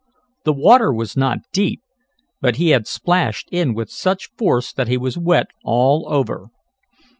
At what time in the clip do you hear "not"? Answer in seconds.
1.15-1.37